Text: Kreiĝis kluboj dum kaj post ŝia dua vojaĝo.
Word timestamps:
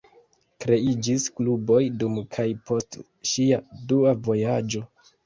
Kreiĝis 0.63 1.25
kluboj 1.39 1.81
dum 2.03 2.15
kaj 2.37 2.45
post 2.71 2.97
ŝia 3.33 3.61
dua 3.93 4.15
vojaĝo. 4.31 4.83